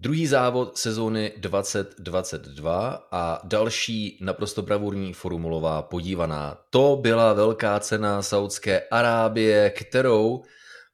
[0.00, 6.58] Druhý závod sezóny 2022 a další naprosto bravurní formulová podívaná.
[6.70, 10.42] To byla velká cena Saudské Arábie, kterou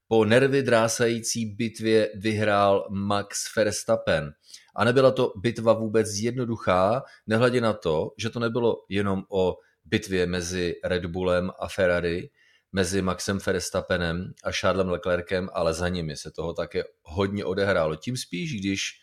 [0.08, 4.32] po nervy drásající bitvě vyhrál Max Verstappen.
[4.76, 10.26] A nebyla to bitva vůbec jednoduchá, nehledě na to, že to nebylo jenom o bitvě
[10.26, 12.30] mezi Red Bullem a Ferrari,
[12.74, 17.96] mezi Maxem Verstappenem a Charlesem Leclercem, ale za nimi se toho také hodně odehrálo.
[17.96, 19.00] Tím spíš, když,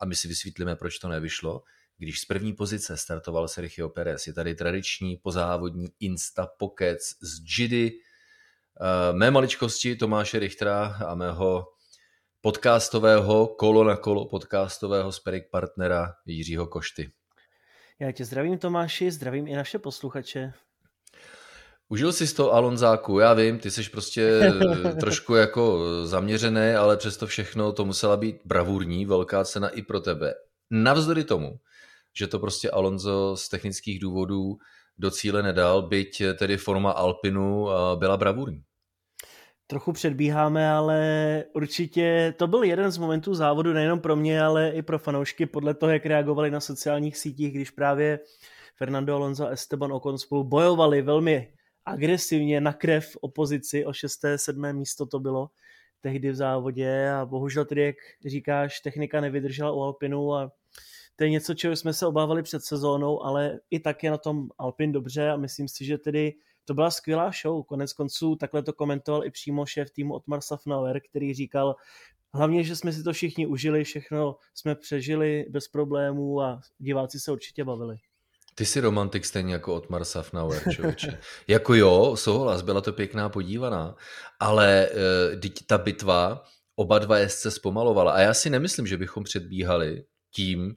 [0.00, 1.62] a my si vysvětlíme, proč to nevyšlo,
[1.98, 4.26] když z první pozice startoval Sergio Perez.
[4.26, 11.66] Je tady tradiční pozávodní Insta Pokec z Jidy, eh, mé maličkosti Tomáše Richtera a mého
[12.40, 17.10] podcastového, kolo na kolo podcastového sperik partnera Jiřího Košty.
[18.00, 20.52] Já tě zdravím Tomáši, zdravím i naše posluchače.
[21.88, 24.52] Užil jsi to Alonzáku, já vím, ty jsi prostě
[25.00, 30.34] trošku jako zaměřený, ale přesto všechno to musela být bravurní, velká cena i pro tebe.
[30.70, 31.58] Navzdory tomu,
[32.18, 34.56] že to prostě Alonso z technických důvodů
[34.98, 38.62] do cíle nedal, byť tedy forma Alpinu byla bravurní.
[39.66, 44.82] Trochu předbíháme, ale určitě to byl jeden z momentů závodu nejenom pro mě, ale i
[44.82, 48.20] pro fanoušky podle toho, jak reagovali na sociálních sítích, když právě
[48.76, 51.52] Fernando Alonso a Esteban Ocon spolu bojovali velmi
[51.86, 54.20] agresivně na krev opozici o 6.
[54.36, 54.72] 7.
[54.72, 55.50] místo to bylo
[56.00, 60.52] tehdy v závodě a bohužel tedy, jak říkáš, technika nevydržela u Alpinu a
[61.16, 64.48] to je něco, čeho jsme se obávali před sezónou, ale i tak je na tom
[64.58, 67.62] Alpin dobře a myslím si, že tedy to byla skvělá show.
[67.62, 71.76] Konec konců takhle to komentoval i přímo šéf týmu Otmar Safnauer, který říkal,
[72.34, 77.32] hlavně, že jsme si to všichni užili, všechno jsme přežili bez problémů a diváci se
[77.32, 77.96] určitě bavili.
[78.58, 81.18] Ty jsi romantik stejně jako Otmar Safnauer, člověče.
[81.48, 83.96] jako jo, souhlas, byla to pěkná podívaná,
[84.40, 86.44] ale e, ta bitva
[86.76, 88.12] oba dva jezdce zpomalovala.
[88.12, 90.74] A já si nemyslím, že bychom předbíhali tím,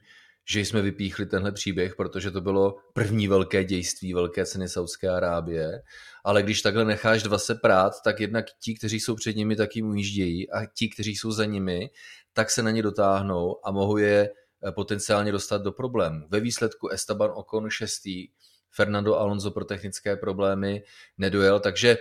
[0.48, 5.82] že jsme vypíchli tenhle příběh, protože to bylo první velké dějství velké ceny Saudské Arábie,
[6.24, 9.76] ale když takhle necháš dva se prát, tak jednak ti, kteří jsou před nimi, tak
[9.76, 11.90] jim ujíždějí a ti, kteří jsou za nimi,
[12.32, 14.30] tak se na ně dotáhnou a mohou je
[14.70, 16.26] potenciálně dostat do problémů.
[16.28, 18.28] Ve výsledku Esteban Ocon šestý,
[18.70, 20.82] Fernando Alonso pro technické problémy
[21.18, 21.98] nedojel, takže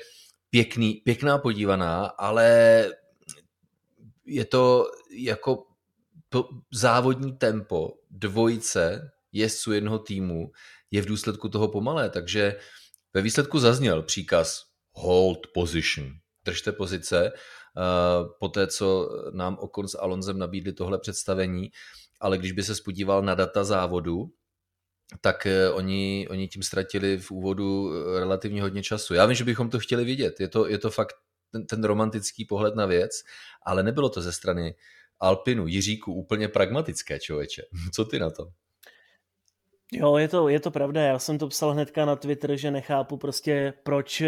[0.50, 2.48] pěkný, pěkná podívaná, ale
[4.26, 5.66] je to jako
[6.72, 10.52] závodní tempo dvojice jezdců jednoho týmu
[10.92, 12.56] je v důsledku toho pomalé, takže
[13.14, 16.12] ve výsledku zazněl příkaz hold position,
[16.46, 17.32] držte pozice,
[18.40, 21.72] po té, co nám Okon s Alonzem nabídli tohle představení,
[22.20, 24.32] ale když by se spodíval na data závodu,
[25.22, 29.14] tak eh, oni, oni tím ztratili v úvodu eh, relativně hodně času.
[29.14, 31.16] Já vím, že bychom to chtěli vidět, je to, je to fakt
[31.52, 33.12] ten, ten romantický pohled na věc,
[33.66, 34.76] ale nebylo to ze strany
[35.20, 37.64] Alpinu, Jiříku, úplně pragmatické, člověče.
[37.94, 38.48] Co ty na to?
[39.92, 41.02] Jo, je to, je to pravda.
[41.02, 44.24] Já jsem to psal hnedka na Twitter, že nechápu prostě, proč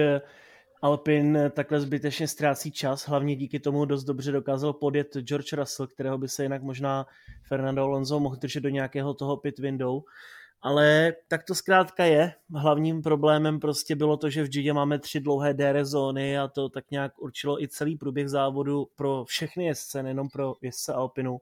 [0.81, 3.08] Alpin takhle zbytečně ztrácí čas.
[3.08, 7.06] Hlavně díky tomu dost dobře dokázal podjet George Russell, kterého by se jinak možná
[7.47, 10.02] Fernando Alonso mohl držet do nějakého toho pit window.
[10.62, 12.34] Ale tak to zkrátka je.
[12.56, 16.70] Hlavním problémem prostě bylo to, že v Gidě máme tři dlouhé DRS zóny a to
[16.70, 21.38] tak nějak určilo i celý průběh závodu pro všechny jezdce, nejenom pro jezdce Alpinu.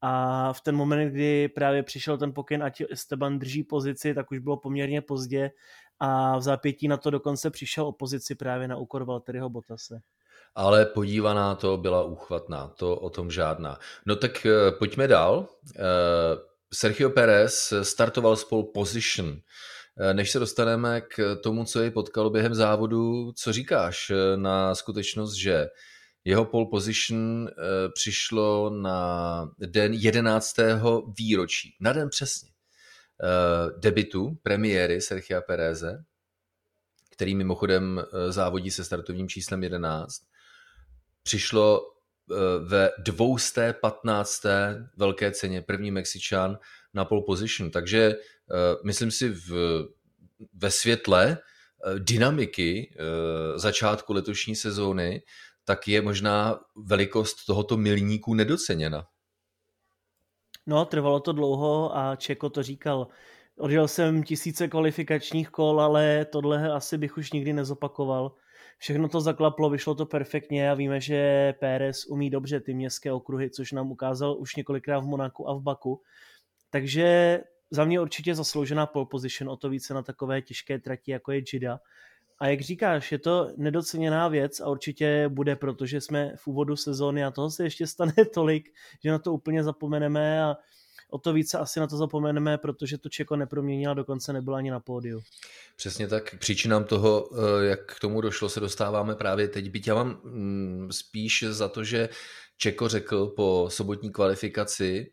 [0.00, 4.38] A v ten moment, kdy právě přišel ten pokyn, ať Esteban drží pozici, tak už
[4.38, 5.50] bylo poměrně pozdě
[6.00, 10.00] a v zápětí na to dokonce přišel opozici právě na úkor Valtteriho Botase.
[10.54, 13.78] Ale podívaná to byla úchvatná, to o tom žádná.
[14.06, 15.48] No tak eh, pojďme dál.
[15.76, 15.82] Eh,
[16.74, 19.36] Sergio Perez startoval s pole position.
[19.98, 25.34] Eh, než se dostaneme k tomu, co jej potkalo během závodu, co říkáš na skutečnost,
[25.34, 25.66] že
[26.24, 27.48] jeho pole position
[27.94, 30.56] přišlo na den 11.
[31.18, 32.53] výročí, na den přesně,
[33.78, 36.04] debitu premiéry Sergio Pereze,
[37.10, 40.22] který mimochodem závodí se startovním číslem 11,
[41.22, 41.94] přišlo
[42.30, 44.42] Eh, ve 215.
[44.96, 46.58] velké ceně, první Mexičan
[46.94, 47.70] na pole position.
[47.70, 48.16] Takže eh,
[48.84, 49.50] myslím si v,
[50.54, 52.96] ve světle eh, dynamiky
[53.56, 55.22] začátku letošní sezóny,
[55.64, 59.06] tak je možná velikost tohoto milníku nedoceněna.
[60.66, 63.08] No, trvalo to dlouho a Čeko to říkal.
[63.58, 68.32] Odjel jsem tisíce kvalifikačních kol, ale tohle asi bych už nikdy nezopakoval
[68.78, 73.50] všechno to zaklaplo, vyšlo to perfektně a víme, že Pérez umí dobře ty městské okruhy,
[73.50, 76.02] což nám ukázal už několikrát v Monaku a v Baku.
[76.70, 77.40] Takže
[77.70, 81.42] za mě určitě zasloužená pole position, o to více na takové těžké trati, jako je
[81.52, 81.80] Jida.
[82.38, 87.24] A jak říkáš, je to nedoceněná věc a určitě bude, protože jsme v úvodu sezóny
[87.24, 88.68] a toho se ještě stane tolik,
[89.04, 90.56] že na to úplně zapomeneme a
[91.10, 94.80] o to více asi na to zapomeneme, protože to Čeko neproměnila, dokonce nebyla ani na
[94.80, 95.20] pódiu.
[95.76, 96.38] Přesně tak.
[96.38, 99.70] Příčinám toho, eh, jak k tomu došlo, se dostáváme právě teď.
[99.70, 102.08] Byť já mám mm, spíš za to, že
[102.56, 105.12] Čeko řekl po sobotní kvalifikaci,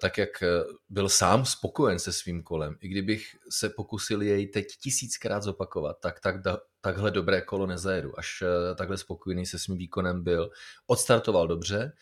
[0.00, 0.46] tak jak eh,
[0.88, 6.20] byl sám spokojen se svým kolem, i kdybych se pokusil jej teď tisíckrát zopakovat, tak,
[6.20, 6.36] tak
[6.80, 8.18] takhle dobré kolo nezajedu.
[8.18, 8.42] Až
[8.78, 10.50] takhle spokojený se svým výkonem byl.
[10.86, 11.92] Odstartoval dobře,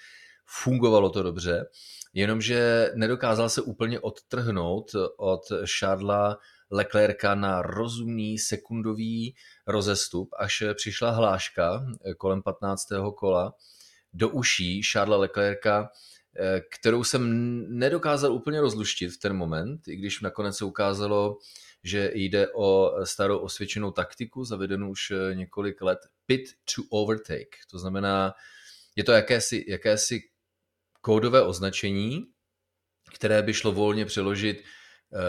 [0.46, 1.66] fungovalo to dobře,
[2.12, 6.38] jenomže nedokázal se úplně odtrhnout od Šádla
[6.70, 9.34] Leclerca na rozumný sekundový
[9.66, 11.86] rozestup, až přišla hláška
[12.18, 12.86] kolem 15.
[13.16, 13.54] kola
[14.12, 15.88] do uší Šádla Leclerca,
[16.70, 17.22] kterou jsem
[17.78, 21.38] nedokázal úplně rozluštit v ten moment, i když nakonec se ukázalo,
[21.82, 26.44] že jde o starou osvědčenou taktiku, zavedenou už několik let, pit
[26.74, 27.56] to overtake.
[27.70, 28.34] To znamená,
[28.96, 30.20] je to jakési, jakési
[31.00, 32.26] kódové označení,
[33.14, 35.20] které by šlo volně přeložit uh,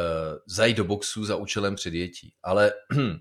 [0.45, 2.33] zajít do boxu za účelem předjetí.
[2.43, 2.73] Ale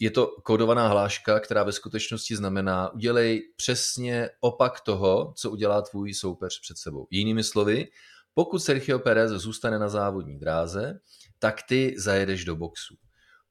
[0.00, 6.14] je to kódovaná hláška, která ve skutečnosti znamená udělej přesně opak toho, co udělá tvůj
[6.14, 7.06] soupeř před sebou.
[7.10, 7.88] Jinými slovy,
[8.34, 11.00] pokud Sergio Perez zůstane na závodní dráze,
[11.38, 12.94] tak ty zajedeš do boxu.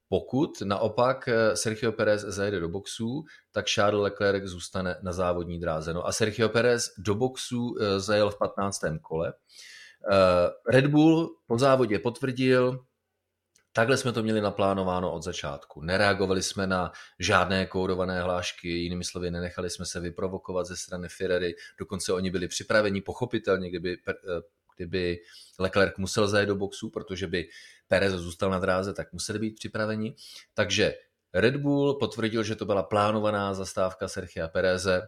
[0.10, 5.94] Pokud naopak eh, Sergio Perez zajede do boxů, tak Charles Leclerc zůstane na závodní dráze.
[5.94, 8.82] No a Sergio Perez do boxů eh, zajel v 15.
[9.02, 9.34] kole.
[10.12, 12.80] Eh, Red Bull po závodě potvrdil,
[13.78, 15.82] Takhle jsme to měli naplánováno od začátku.
[15.82, 21.56] Nereagovali jsme na žádné kódované hlášky, jinými slovy, nenechali jsme se vyprovokovat ze strany Ferrari,
[21.80, 23.98] dokonce oni byli připraveni, pochopitelně, kdyby,
[24.76, 25.18] kdyby
[25.60, 27.50] Leclerc musel zajet do boxu, protože by
[27.88, 30.16] Perez zůstal na dráze, tak museli být připraveni.
[30.54, 30.94] Takže
[31.34, 35.02] Red Bull potvrdil, že to byla plánovaná zastávka Sergia Pereze.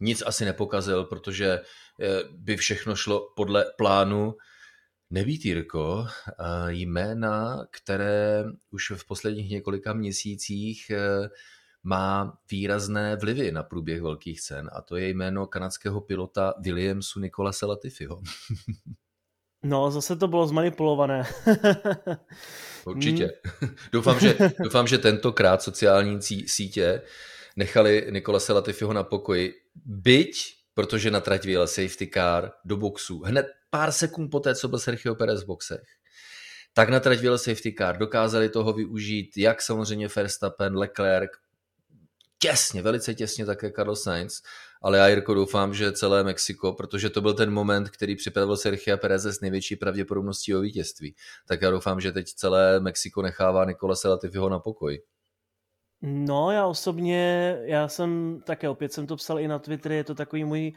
[0.00, 1.60] Nic asi nepokazil, protože
[2.00, 4.34] eh, by všechno šlo podle plánu.
[5.12, 6.06] Neví Jirko,
[6.68, 11.28] jména, které už v posledních několika měsících eh,
[11.82, 17.50] má výrazné vlivy na průběh velkých cen a to je jméno kanadského pilota Williamsu Nikola
[17.62, 18.20] Latifiho.
[19.64, 21.22] No, zase to bylo zmanipulované.
[22.84, 23.32] Určitě.
[23.92, 27.02] doufám, že, doufám, že tentokrát sociální sítě
[27.56, 29.54] nechali Nikolase Latifiho na pokoji.
[29.84, 33.22] Byť, protože na trať vyjel safety car do boxu.
[33.22, 35.86] Hned pár sekund poté, co byl Sergio Perez v boxech.
[36.72, 37.98] Tak na trať vyjel safety car.
[37.98, 41.30] Dokázali toho využít jak samozřejmě Verstappen, Leclerc,
[42.38, 44.42] těsně, velice těsně také Carlos Sainz,
[44.82, 48.98] ale já Jirko doufám, že celé Mexiko, protože to byl ten moment, který připravil Sergio
[48.98, 51.14] Perez s největší pravděpodobností o vítězství,
[51.46, 55.02] tak já doufám, že teď celé Mexiko nechává Nikola Latifiho na pokoj.
[56.02, 60.14] No, já osobně, já jsem také, opět jsem to psal i na Twitter, je to
[60.14, 60.72] takový můj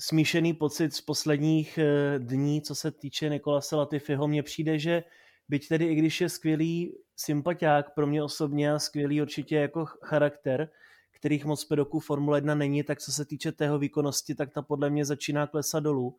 [0.00, 4.28] smíšený pocit z posledních eh, dní, co se týče Nikola Latifiho.
[4.28, 5.04] Mně přijde, že
[5.48, 10.68] byť tedy i když je skvělý sympatiák pro mě osobně a skvělý určitě jako charakter,
[11.10, 14.90] kterých moc pedoků Formule 1 není, tak co se týče tého výkonnosti, tak ta podle
[14.90, 16.16] mě začíná klesat dolů.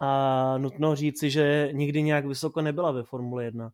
[0.00, 3.72] A nutno říci, že nikdy nějak vysoko nebyla ve Formule 1.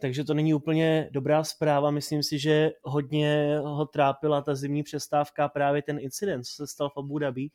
[0.00, 1.90] Takže to není úplně dobrá zpráva.
[1.90, 6.88] Myslím si, že hodně ho trápila ta zimní přestávka, právě ten incident, co se stal
[6.88, 7.48] v Abu Dhabi.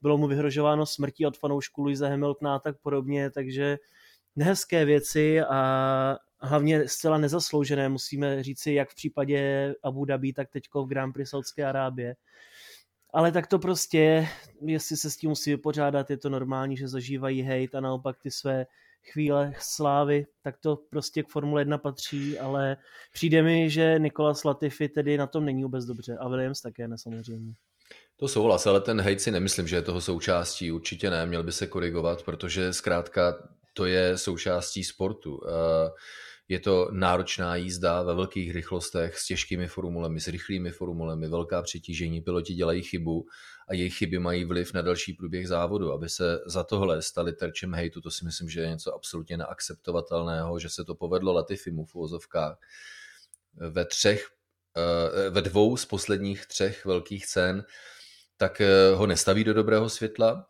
[0.00, 3.78] Bylo mu vyhrožováno smrtí od fanoušků Luisa Hamiltona a tak podobně, takže
[4.36, 10.84] nehezké věci a hlavně zcela nezasloužené, musíme říci, jak v případě Abu Dhabi, tak teďko
[10.84, 12.16] v Grand Prix Saudské Arábie.
[13.12, 14.28] Ale tak to prostě je,
[14.60, 18.30] jestli se s tím musí vypořádat, je to normální, že zažívají hejt a naopak ty
[18.30, 18.66] své
[19.12, 22.76] chvíle slávy, tak to prostě k Formule 1 patří, ale
[23.12, 26.98] přijde mi, že Nikola Latifi tedy na tom není vůbec dobře a Williams také ne
[26.98, 27.54] samozřejmě.
[28.20, 31.52] To souhlas, ale ten hejt si nemyslím, že je toho součástí, určitě ne, měl by
[31.52, 35.36] se korigovat, protože zkrátka to je součástí sportu.
[35.36, 35.48] Uh,
[36.48, 42.20] je to náročná jízda ve velkých rychlostech s těžkými formulemi, s rychlými formulemi, velká přetížení,
[42.20, 43.26] piloti dělají chybu
[43.68, 45.92] a jejich chyby mají vliv na další průběh závodu.
[45.92, 50.58] Aby se za tohle stali terčem hejtu, to si myslím, že je něco absolutně neakceptovatelného,
[50.58, 52.58] že se to povedlo Latifimu v uvozovkách.
[53.54, 54.28] Ve třech,
[54.76, 57.64] eh, ve dvou z posledních třech velkých cen,
[58.38, 60.46] tak eh, ho nestaví do dobrého světla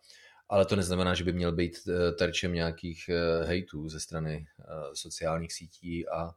[0.51, 4.45] ale to neznamená, že by měl být eh, terčem nějakých eh, hejtů ze strany
[4.93, 6.29] sociálních sítí a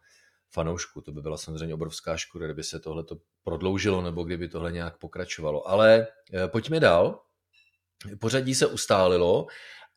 [0.50, 1.00] fanoušků.
[1.00, 3.04] To by byla samozřejmě obrovská škoda, kdyby se tohle
[3.44, 5.68] prodloužilo nebo kdyby tohle nějak pokračovalo.
[5.68, 6.06] Ale
[6.47, 7.23] pojďme dál.
[8.21, 9.47] Pořadí se ustálilo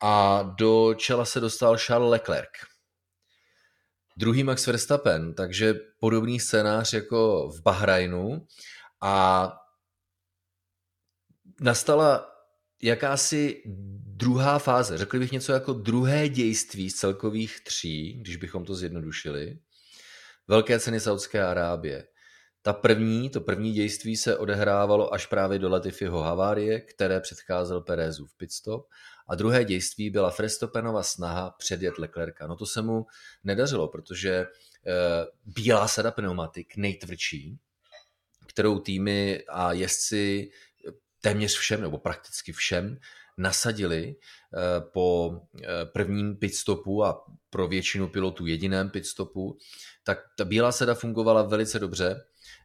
[0.02, 2.50] a do čela se dostal Charles Leclerc.
[4.16, 8.46] druhý Max Verstappen, takže podobný scénář jako v Bahrajnu
[9.02, 9.52] a
[11.60, 12.32] nastala
[12.82, 13.62] jakási
[14.16, 19.58] druhá fáze, řekl bych něco jako druhé dějství z celkových tří, když bychom to zjednodušili,
[20.48, 22.06] velké ceny Saudské Arábie.
[22.62, 28.36] Ta první, to první dějství se odehrávalo až právě do Latifiho havárie, které předcházel Perezův
[28.36, 28.88] pitstop.
[29.28, 32.46] A druhé dějství byla Frestopenova snaha předjet Leclerca.
[32.46, 33.06] No to se mu
[33.44, 34.46] nedařilo, protože e,
[35.44, 37.58] bílá sada pneumatik, nejtvrdší,
[38.46, 40.50] kterou týmy a jezdci
[41.26, 42.98] téměř všem, nebo prakticky všem,
[43.38, 49.58] nasadili eh, po eh, prvním pitstopu a pro většinu pilotů jediném pitstopu,
[50.04, 52.24] tak ta bílá seda fungovala velice dobře,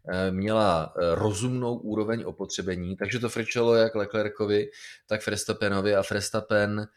[0.09, 4.69] eh, měla rozumnou úroveň opotřebení, takže to frčelo jak Leclercovi,
[5.07, 6.87] tak Verstappenovi a Verstappen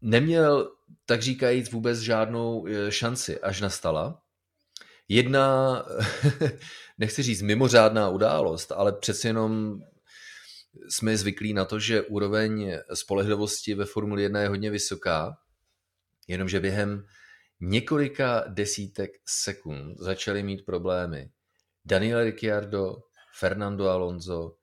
[0.00, 0.72] neměl,
[1.06, 4.22] tak říkajíc, vůbec žádnou šanci, až nastala.
[5.08, 5.86] Jedna,
[6.98, 9.80] nechci říct mimořádná událost, ale přeci jenom
[10.88, 15.38] jsme zvyklí na to, že úroveň spolehlivosti ve Formuli 1 je hodně vysoká,
[16.28, 17.04] jenomže během
[17.60, 21.30] několika desítek sekund začali mít problémy
[21.84, 22.96] Daniel Ricciardo,
[23.38, 24.56] Fernando Alonso,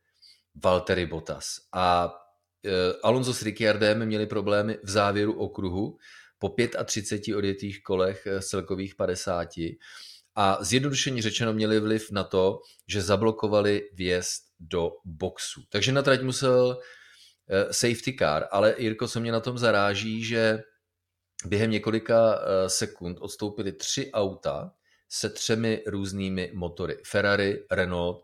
[0.63, 1.46] Valtteri Bottas.
[1.74, 2.13] A
[2.66, 5.98] e, Alonso s Ricciardem měli problémy v závěru okruhu
[6.39, 9.50] po 35 odjetých kolech z celkových 50
[10.36, 15.62] a zjednodušeně řečeno měli vliv na to, že zablokovali vjezd do boxu.
[15.70, 16.80] Takže na trať musel
[17.50, 20.63] eh, safety car, ale Jirko, co mě na tom zaráží, že
[21.46, 24.72] během několika eh, sekund odstoupily tři auta
[25.10, 26.98] se třemi různými motory.
[27.06, 28.24] Ferrari, Renault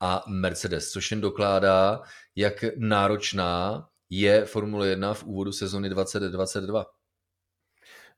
[0.00, 2.02] a Mercedes, což jen dokládá,
[2.36, 6.86] jak náročná je Formule 1 v úvodu sezony 2022.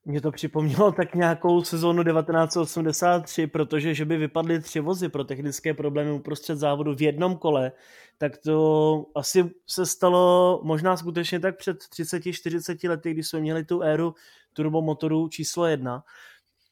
[0.04, 5.74] Mě to připomnělo tak nějakou sezónu 1983, protože že by vypadly tři vozy pro technické
[5.74, 7.72] problémy uprostřed závodu v jednom kole,
[8.18, 13.82] tak to asi se stalo možná skutečně tak před 30-40 lety, kdy jsme měli tu
[13.82, 14.14] éru
[14.52, 16.04] turbomotorů číslo jedna.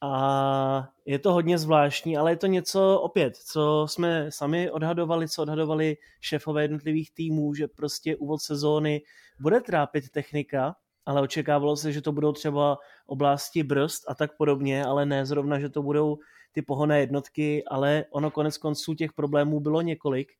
[0.00, 5.42] A je to hodně zvláštní, ale je to něco opět, co jsme sami odhadovali, co
[5.42, 9.02] odhadovali šéfové jednotlivých týmů, že prostě úvod sezóny
[9.40, 10.76] bude trápit technika,
[11.06, 15.60] ale očekávalo se, že to budou třeba oblasti brzd a tak podobně, ale ne zrovna,
[15.60, 16.18] že to budou
[16.52, 20.32] ty pohonné jednotky, ale ono konec konců těch problémů bylo několik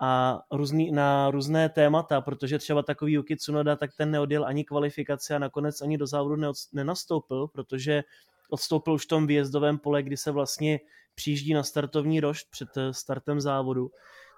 [0.00, 5.34] a různý, na různé témata, protože třeba takový Yuki Tsunoda, tak ten neodjel ani kvalifikaci
[5.34, 8.02] a nakonec ani do závodu nenastoupil, protože
[8.50, 10.80] odstoupil už v tom výjezdovém pole, kdy se vlastně
[11.14, 13.90] přijíždí na startovní rošt před startem závodu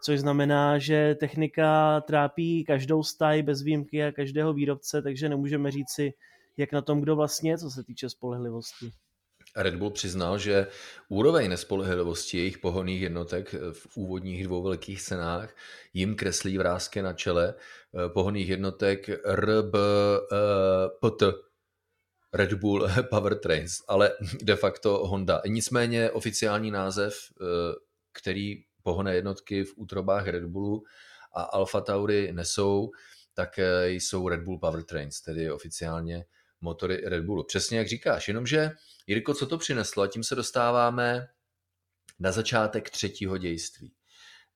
[0.04, 6.12] což znamená, že technika trápí každou staj bez výjimky a každého výrobce, takže nemůžeme říci,
[6.56, 8.92] jak na tom kdo vlastně, co se týče spolehlivosti.
[9.56, 10.66] Red Bull přiznal, že
[11.08, 15.56] úroveň nespolehlivosti jejich pohonných jednotek v úvodních dvou velkých cenách
[15.94, 21.22] jim kreslí vrázky na čele eh, pohonných jednotek RBPT,
[22.32, 24.10] Red Bull Powertrains, ale
[24.42, 25.42] de facto Honda.
[25.46, 27.44] Nicméně oficiální název, eh,
[28.12, 30.84] který pohonné jednotky v útrobách Red Bullu
[31.32, 32.90] a Alfa Tauri nesou,
[33.34, 36.24] tak eh, jsou Red Bull Powertrains, tedy oficiálně
[36.60, 37.44] motory Red Bullu.
[37.44, 38.70] Přesně jak říkáš, jenomže
[39.06, 40.02] Jirko, co to přineslo?
[40.02, 41.28] A tím se dostáváme
[42.18, 43.92] na začátek třetího dějství.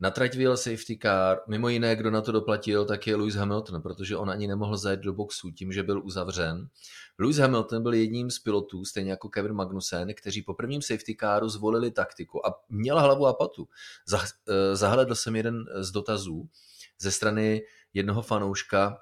[0.01, 3.83] Na trať vyjel safety car, mimo jiné, kdo na to doplatil, tak je Lewis Hamilton,
[3.83, 6.69] protože on ani nemohl zajet do boxu tím, že byl uzavřen.
[7.19, 11.49] Lewis Hamilton byl jedním z pilotů, stejně jako Kevin Magnussen, kteří po prvním safety caru
[11.49, 13.69] zvolili taktiku a měl hlavu a patu.
[14.15, 16.49] Eh, zahledl jsem jeden z dotazů
[16.99, 17.63] ze strany
[17.95, 18.99] jednoho fanouška,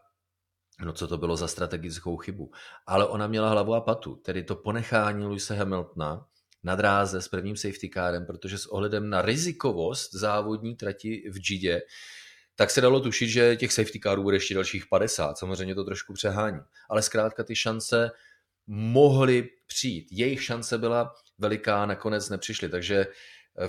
[0.84, 2.50] no co to bylo za strategickou chybu.
[2.86, 6.26] Ale ona měla hlavu a patu, tedy to ponechání Luise Hamiltona
[6.62, 11.82] na dráze s prvním safety kárem, protože s ohledem na rizikovost závodní trati v Gidě,
[12.54, 15.38] tak se dalo tušit, že těch safety kárů bude ještě dalších 50.
[15.38, 16.60] Samozřejmě to trošku přehání.
[16.90, 18.10] Ale zkrátka ty šance
[18.66, 20.08] mohly přijít.
[20.10, 22.68] Jejich šance byla veliká, nakonec nepřišly.
[22.68, 23.06] Takže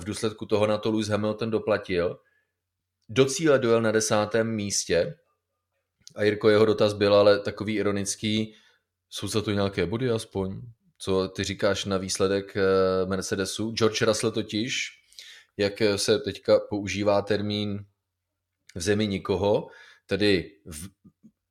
[0.00, 2.18] v důsledku toho na to Lewis Hamilton doplatil.
[3.08, 5.14] Do cíle dojel na desátém místě.
[6.16, 8.54] A Jirko, jeho dotaz byl ale takový ironický,
[9.10, 10.60] jsou za to nějaké body aspoň?
[10.98, 12.62] Co ty říkáš na výsledek eh,
[13.06, 13.70] Mercedesu?
[13.72, 14.90] George Russell totiž,
[15.56, 17.86] jak se teďka používá termín
[18.74, 19.68] v zemi nikoho,
[20.06, 20.88] tedy v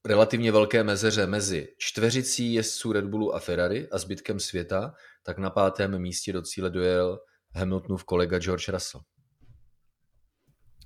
[0.07, 5.49] relativně velké mezeře mezi čtveřicí jezdců Red Bullu a Ferrari a zbytkem světa, tak na
[5.49, 7.19] pátém místě do cíle dojel
[7.55, 9.03] Hamiltonův kolega George Russell.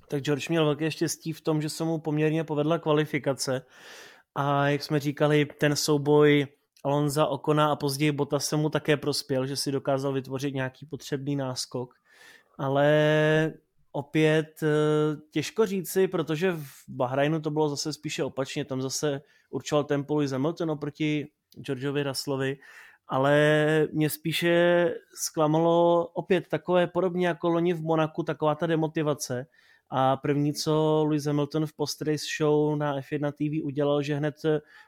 [0.08, 3.62] Tak George měl velké štěstí v tom, že se mu poměrně povedla kvalifikace
[4.34, 6.46] a jak jsme říkali, ten souboj
[6.84, 11.36] Alonza Okona a později Bota se mu také prospěl, že si dokázal vytvořit nějaký potřebný
[11.36, 11.94] náskok.
[12.58, 13.52] Ale
[13.92, 14.66] opět eh,
[15.30, 20.30] těžko říci, protože v Bahrajnu to bylo zase spíše opačně, tam zase určoval tempo Lewis
[20.30, 21.28] Hamilton oproti
[21.60, 22.58] Georgeovi Russellovi,
[23.08, 29.46] ale mě spíše zklamalo opět takové podobně jako loni v Monaku, taková ta demotivace,
[29.94, 34.34] a první, co Lewis Hamilton v post-race show na F1 TV udělal, že hned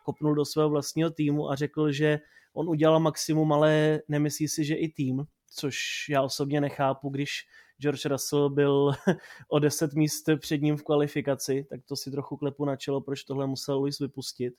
[0.05, 2.21] kopnul do svého vlastního týmu a řekl, že
[2.55, 5.79] on udělal maximum, ale nemyslí si, že i tým, což
[6.11, 7.47] já osobně nechápu, když
[7.79, 8.93] George Russell byl
[9.49, 13.25] o 10 míst před ním v kvalifikaci, tak to si trochu klepu na čelo, proč
[13.25, 14.55] tohle musel Lewis vypustit.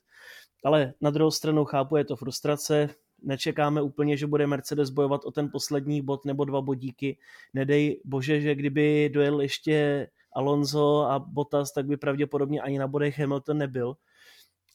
[0.64, 2.88] Ale na druhou stranu chápu, je to frustrace,
[3.22, 7.18] nečekáme úplně, že bude Mercedes bojovat o ten poslední bod nebo dva bodíky.
[7.54, 13.18] Nedej bože, že kdyby dojel ještě Alonso a Bottas, tak by pravděpodobně ani na bodech
[13.18, 13.96] Hamilton nebyl.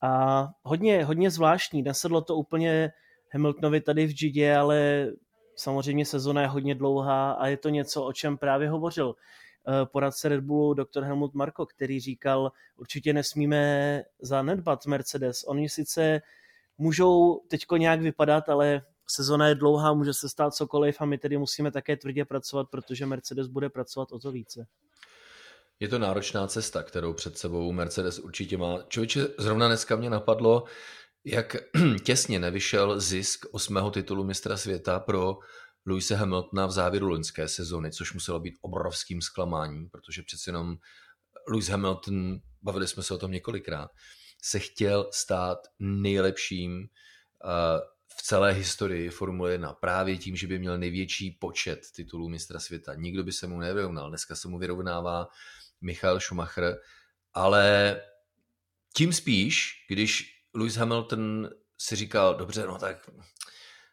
[0.01, 2.91] A hodně, hodně zvláštní, nesedlo to úplně
[3.33, 5.07] Hamiltonovi tady v Gidě, ale
[5.55, 10.29] samozřejmě sezona je hodně dlouhá a je to něco, o čem právě hovořil eh, poradce
[10.29, 11.03] Red Bullu dr.
[11.03, 15.43] Helmut Marko, který říkal, určitě nesmíme zanedbat Mercedes.
[15.47, 16.21] Oni sice
[16.77, 21.37] můžou teďko nějak vypadat, ale sezona je dlouhá, může se stát cokoliv a my tedy
[21.37, 24.67] musíme také tvrdě pracovat, protože Mercedes bude pracovat o to více.
[25.81, 28.83] Je to náročná cesta, kterou před sebou Mercedes určitě má.
[28.87, 30.63] Člověče, zrovna dneska mě napadlo,
[31.25, 31.55] jak
[32.03, 35.37] těsně nevyšel zisk osmého titulu mistra světa pro
[35.85, 40.75] Luise Hamiltona v závěru loňské sezony, což muselo být obrovským zklamáním, protože přeci jenom
[41.47, 43.91] Lewis Hamilton, bavili jsme se o tom několikrát,
[44.41, 47.81] se chtěl stát nejlepším eh,
[48.17, 52.95] v celé historii Formule 1 právě tím, že by měl největší počet titulů mistra světa.
[52.95, 54.09] Nikdo by se mu nevyrovnal.
[54.09, 55.27] Dneska se mu vyrovnává
[55.81, 56.77] Michael Schumacher,
[57.33, 58.01] ale
[58.93, 63.09] tím spíš, když Lewis Hamilton si říkal, dobře, no tak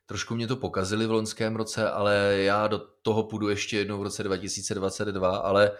[0.06, 4.02] trošku mě to pokazili v loňském roce, ale já do toho půjdu ještě jednou v
[4.02, 5.72] roce 2022, ale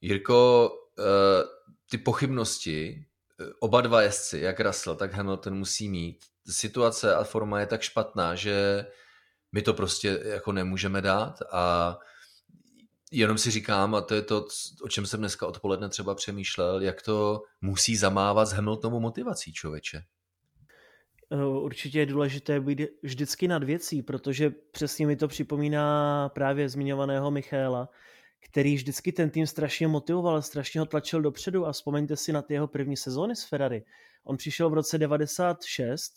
[0.00, 1.02] Jirko, eh,
[1.90, 3.04] ty pochybnosti,
[3.40, 6.24] eh, oba dva jezdci, jak Russell, tak Hamilton musí mít.
[6.50, 8.86] Situace a forma je tak špatná, že
[9.52, 11.98] my to prostě jako nemůžeme dát a
[13.10, 14.46] jenom si říkám, a to je to,
[14.82, 20.02] o čem jsem dneska odpoledne třeba přemýšlel, jak to musí zamávat s Hamiltonovou motivací člověče.
[21.32, 27.30] Eh, určitě je důležité být vždycky nad věcí, protože přesně mi to připomíná právě zmiňovaného
[27.30, 27.88] Michaela,
[28.40, 32.54] který vždycky ten tým strašně motivoval, strašně ho tlačil dopředu a vzpomeňte si na ty
[32.54, 33.84] jeho první sezóny s Ferrari.
[34.24, 36.12] On přišel v roce 96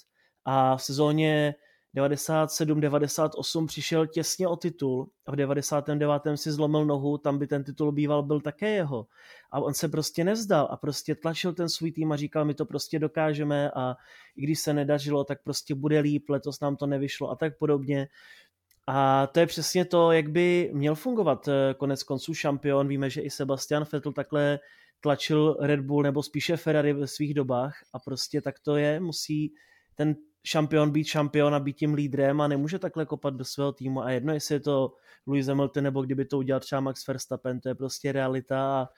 [0.45, 1.55] a v sezóně
[1.95, 6.37] 97-98 přišel těsně o titul a v 99.
[6.37, 9.07] si zlomil nohu, tam by ten titul býval byl také jeho.
[9.51, 12.65] A on se prostě nevzdal a prostě tlačil ten svůj tým a říkal, my to
[12.65, 13.95] prostě dokážeme a
[14.35, 18.07] i když se nedařilo, tak prostě bude líp, letos nám to nevyšlo a tak podobně.
[18.87, 22.87] A to je přesně to, jak by měl fungovat eh, konec konců šampion.
[22.87, 24.59] Víme, že i Sebastian Vettel takhle
[25.01, 29.53] tlačil Red Bull nebo spíše Ferrari ve svých dobách a prostě tak to je, musí
[29.95, 34.03] ten šampion být šampion a být tím lídrem a nemůže takhle kopat do svého týmu.
[34.03, 34.93] A jedno, jestli je to
[35.27, 38.59] Louis Hamilton nebo kdyby to udělal třeba Max Verstappen, to je prostě realita.
[38.61, 38.89] A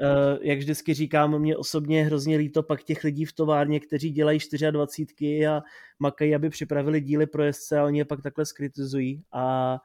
[0.00, 4.38] uh, jak vždycky říkám, mě osobně hrozně líto pak těch lidí v továrně, kteří dělají
[4.70, 5.62] 24 a
[5.98, 9.76] makají, aby připravili díly pro jezdce a oni je pak takhle skritizují a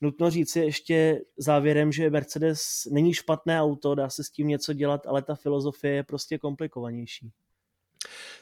[0.00, 4.72] Nutno říct si ještě závěrem, že Mercedes není špatné auto, dá se s tím něco
[4.72, 7.30] dělat, ale ta filozofie je prostě komplikovanější.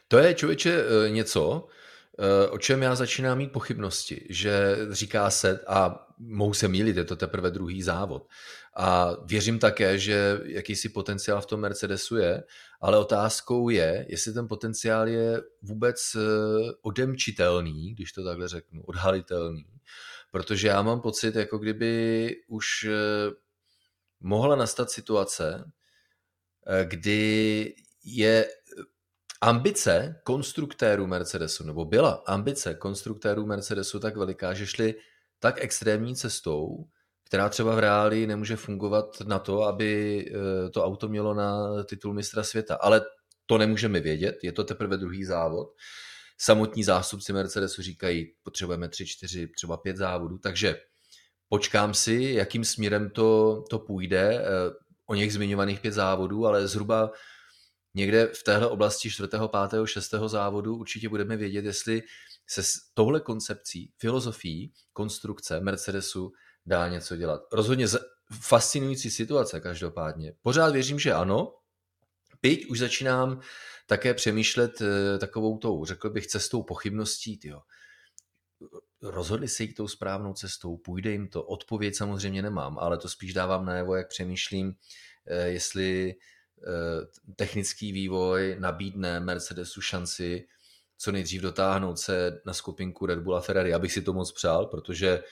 [0.08, 1.66] To je člověče eh, něco,
[2.50, 7.16] o čem já začínám mít pochybnosti, že říká se, a mohu se mýlit, je to
[7.16, 8.26] teprve druhý závod,
[8.76, 12.44] a věřím také, že jakýsi potenciál v tom Mercedesu je,
[12.80, 16.20] ale otázkou je, jestli ten potenciál je vůbec eh,
[16.82, 19.66] odemčitelný, když to takhle řeknu, odhalitelný.
[20.30, 23.30] Protože já mám pocit, jako kdyby už eh,
[24.20, 25.70] mohla nastat situace,
[26.84, 27.74] kdy
[28.04, 28.48] je
[29.40, 34.94] ambice konstruktérů Mercedesu, nebo byla ambice konstruktérů Mercedesu tak veliká, že šli
[35.38, 36.84] tak extrémní cestou,
[37.24, 42.14] která třeba v reáli nemůže fungovat na to, aby eh, to auto mělo na titul
[42.14, 42.74] mistra světa.
[42.74, 43.02] Ale
[43.46, 45.68] to nemůžeme vědět, je to teprve druhý závod.
[46.38, 50.80] Samotní zástupci Mercedesu říkají, potřebujeme tři, čtyři, třeba pět závodů, takže
[51.48, 54.44] počkám si, jakým směrem to, to půjde, eh,
[55.06, 57.10] o něch zmiňovaných pět závodů, ale zhruba
[57.96, 59.28] někde v téhle oblasti 4.,
[59.70, 60.14] 5., 6.
[60.26, 62.02] závodu určitě budeme vědět, jestli
[62.46, 66.32] se s touhle koncepcí, filozofií, konstrukce Mercedesu
[66.66, 67.40] dá něco dělat.
[67.52, 67.86] Rozhodně
[68.40, 70.32] fascinující situace každopádně.
[70.42, 71.54] Pořád věřím, že ano.
[72.42, 73.40] Byť už začínám
[73.86, 77.60] také přemýšlet eh, takovou tou, řekl bych, cestou pochybností, tyjo.
[79.02, 81.42] Rozhodli se jít tou správnou cestou, půjde jim to.
[81.42, 84.74] Odpověď samozřejmě nemám, ale to spíš dávám najevo, jak přemýšlím,
[85.26, 86.14] eh, jestli
[87.36, 90.46] technický vývoj nabídne Mercedesu šanci
[90.98, 93.74] co nejdřív dotáhnout se na skupinku Red Bull a Ferrari.
[93.74, 95.22] Abych si to moc přál, protože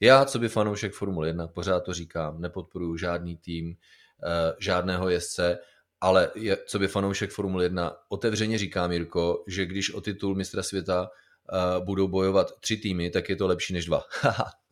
[0.00, 3.76] já, co by fanoušek Formule 1, pořád to říkám, nepodporuji žádný tým,
[4.24, 5.58] eh, žádného jezdce,
[6.00, 6.30] ale
[6.66, 11.08] co by fanoušek Formule 1, otevřeně říkám, Jirko, že když o titul mistra světa
[11.52, 14.02] uh, budou bojovat tři týmy, tak je to lepší než dva.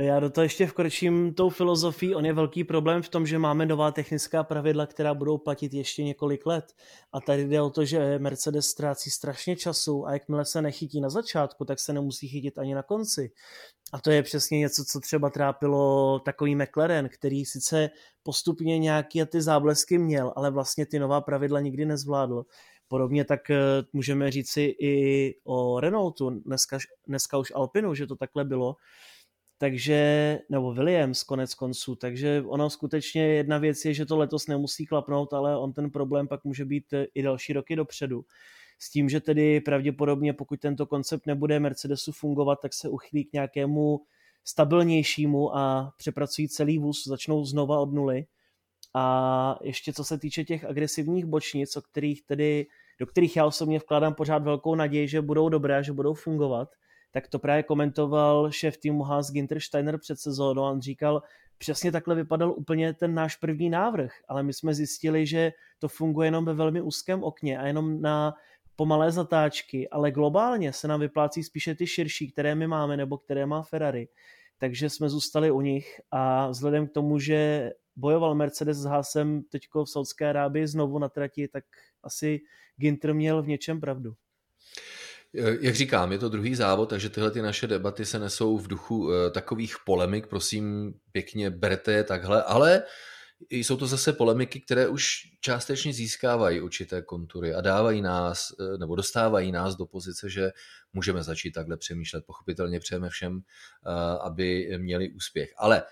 [0.00, 2.14] Já do toho ještě vkročím tou filozofií.
[2.14, 6.04] On je velký problém v tom, že máme nová technická pravidla, která budou platit ještě
[6.04, 6.72] několik let.
[7.12, 11.10] A tady jde o to, že Mercedes ztrácí strašně času a jakmile se nechytí na
[11.10, 13.30] začátku, tak se nemusí chytit ani na konci.
[13.92, 17.90] A to je přesně něco, co třeba trápilo takový McLaren, který sice
[18.22, 22.44] postupně nějaké ty záblesky měl, ale vlastně ty nová pravidla nikdy nezvládl.
[22.88, 23.58] Podobně tak eh,
[23.92, 28.76] můžeme říci i o Renaultu, dneska, dneska už Alpinu, že to takhle bylo,
[29.58, 34.86] takže, nebo Williams konec konců, takže ono skutečně jedna věc je, že to letos nemusí
[34.86, 38.24] klapnout, ale on ten problém pak může být eh, i další roky dopředu.
[38.78, 43.32] S tím, že tedy pravděpodobně, pokud tento koncept nebude Mercedesu fungovat, tak se uchylí k
[43.32, 44.00] nějakému
[44.44, 48.26] stabilnějšímu a přepracují celý vůz, začnou znova od nuly
[48.98, 52.66] a ještě co se týče těch agresivních bočnic, o kterých tedy,
[53.00, 56.68] do kterých já osobně vkládám pořád velkou naději, že budou dobré, že budou fungovat,
[57.10, 61.22] tak to právě komentoval šéf týmu Hans Ginter Steiner před sezónou a on říkal,
[61.58, 66.26] přesně takhle vypadal úplně ten náš první návrh, ale my jsme zjistili, že to funguje
[66.26, 68.34] jenom ve velmi úzkém okně a jenom na
[68.76, 73.46] pomalé zatáčky, ale globálně se nám vyplácí spíše ty širší, které my máme nebo které
[73.46, 74.08] má Ferrari.
[74.58, 79.84] Takže jsme zůstali u nich a vzhledem k tomu, že bojoval Mercedes s Haasem teďko
[79.84, 81.64] v Saudské Arábii znovu na trati, tak
[82.02, 82.40] asi
[82.76, 84.14] Ginter měl v něčem pravdu.
[85.60, 89.12] Jak říkám, je to druhý závod, takže tyhle ty naše debaty se nesou v duchu
[89.12, 92.82] eh, takových polemik, prosím pěkně berte je takhle, ale
[93.50, 98.96] jsou to zase polemiky, které už částečně získávají určité kontury a dávají nás, eh, nebo
[98.96, 100.50] dostávají nás do pozice, že
[100.92, 102.24] můžeme začít takhle přemýšlet.
[102.26, 105.54] Pochopitelně přejeme všem, eh, aby měli úspěch.
[105.58, 105.82] Ale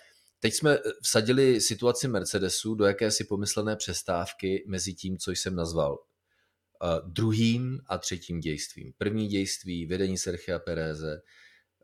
[0.44, 5.92] Teď jsme eh, vsadili situaci Mercedesu do jakési pomyslené přestávky mezi tím, co jsem nazval
[5.92, 8.92] uh, druhým a třetím dějstvím.
[8.98, 11.22] První dějství, vedení Sergio Pereze,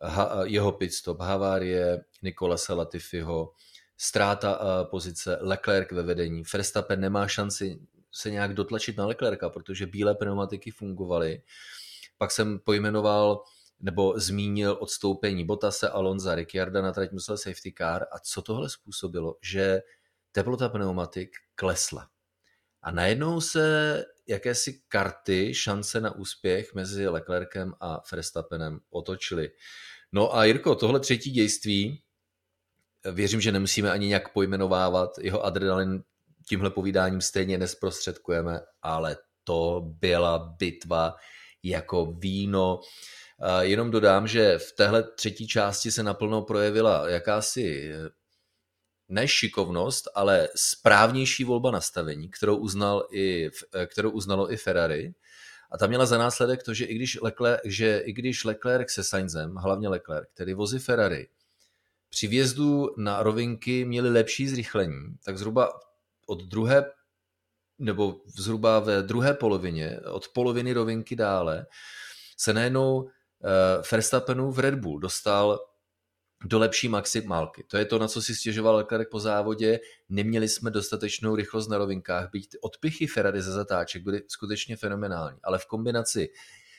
[0.02, 3.52] ha, jeho pitstop, havárie Nikola Latifiho,
[3.96, 6.42] ztráta pozice Leclerc ve vedení.
[6.52, 7.80] Verstappen nemá šanci
[8.12, 11.42] se nějak dotlačit na Leclerca, protože bílé pneumatiky fungovaly.
[12.18, 13.42] Pak jsem pojmenoval
[13.80, 19.36] nebo zmínil odstoupení Botase, Alonza, Ricciarda na trať musel safety car a co tohle způsobilo,
[19.42, 19.82] že
[20.32, 22.08] teplota pneumatik klesla.
[22.82, 29.50] A najednou se jakési karty, šance na úspěch mezi Leclerkem a Verstappenem otočily.
[30.12, 32.02] No a Jirko, tohle třetí dějství,
[33.12, 36.02] věřím, že nemusíme ani nějak pojmenovávat, jeho adrenalin
[36.48, 41.14] tímhle povídáním stejně nesprostředkujeme, ale to byla bitva
[41.62, 42.80] jako víno.
[43.60, 48.08] Jenom dodám, že v téhle třetí části se naplno projevila jakási eh,
[49.08, 55.14] nešikovnost, ale správnější volba nastavení, kterou, uznal i, eh, kterou uznalo i Ferrari.
[55.70, 59.04] A ta měla za následek to, že i když Leclerc, že i když Leclerc se
[59.04, 61.28] Sainzem, hlavně Leclerc, tedy vozy Ferrari,
[62.10, 65.80] při vjezdu na rovinky měli lepší zrychlení, tak zhruba
[66.26, 66.84] od druhé
[67.78, 71.66] nebo zhruba ve druhé polovině, od poloviny rovinky dále,
[72.36, 73.10] se najednou
[73.44, 75.58] uh, Verstappenu v Red Bull dostal
[76.44, 77.64] do lepší maximálky.
[77.68, 79.80] To je to, na co si stěžoval Leclerc po závodě.
[80.08, 85.58] Neměli jsme dostatečnou rychlost na rovinkách, byť odpichy Ferrari ze zatáček byly skutečně fenomenální, ale
[85.58, 86.28] v kombinaci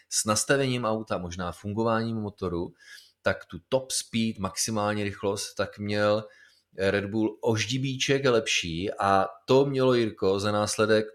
[0.09, 2.73] s nastavením auta, možná fungováním motoru,
[3.21, 6.23] tak tu top speed, maximální rychlost, tak měl
[6.77, 11.05] Red Bull o ždibíček lepší a to mělo Jirko za následek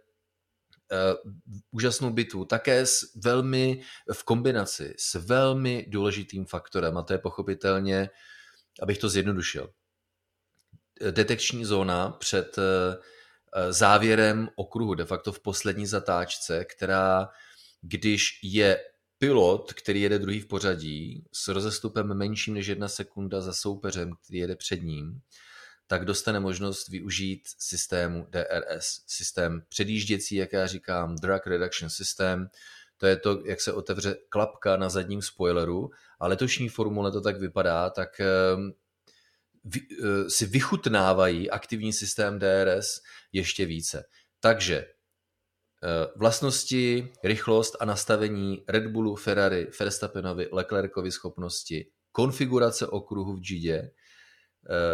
[1.71, 8.11] úžasnou bitvu, také s velmi v kombinaci s velmi důležitým faktorem a to je pochopitelně,
[8.83, 9.71] abych to zjednodušil,
[11.11, 12.65] detekční zóna před uh,
[13.71, 17.29] závěrem okruhu, de facto v poslední zatáčce, která,
[17.81, 18.79] když je
[19.19, 24.39] pilot, který jede druhý v pořadí, s rozestupem menším než jedna sekunda za soupeřem, který
[24.39, 25.21] jede před ním,
[25.87, 32.49] tak dostane možnost využít systému DRS, systém předjížděcí, jak já říkám, Drag Reduction System,
[32.97, 37.41] to je to, jak se otevře klapka na zadním spoileru a letošní formule to tak
[37.41, 38.73] vypadá, tak ehm,
[39.77, 43.01] eh, si vychutnávají aktivní systém DRS
[43.33, 44.05] ještě více.
[44.41, 44.87] Takže
[46.17, 53.91] vlastnosti, rychlost a nastavení Red Bullu, Ferrari, Verstappenovi, Leclercovi schopnosti, konfigurace okruhu v GD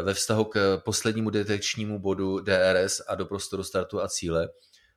[0.03, 4.49] ve vztahu k poslednímu detekčnímu bodu DRS a do prostoru startu a cíle,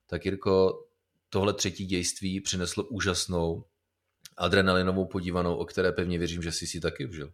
[0.07, 0.85] tak Jirko,
[1.29, 3.65] tohle třetí dějství přineslo úžasnou
[4.37, 7.33] adrenalinovou podívanou, o které pevně věřím, že jsi si taky užil.